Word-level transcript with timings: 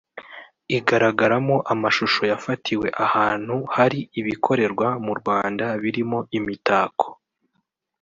igaragaramo 0.77 1.55
amashusho 1.73 2.21
yafatiwe 2.31 2.87
ahantu 3.05 3.55
hari 3.75 3.99
ibikorerwa 4.19 4.87
mu 5.05 5.13
Rwanda 5.19 5.65
birimo 5.81 6.19
imitako 6.37 7.07